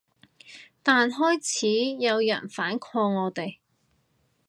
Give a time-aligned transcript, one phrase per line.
[0.81, 1.67] 但開始
[2.03, 3.57] 有人反抗我哋